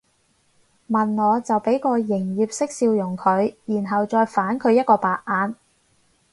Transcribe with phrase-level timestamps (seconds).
[0.87, 5.55] 問我就俾個營業式笑容佢然後再反佢一個白眼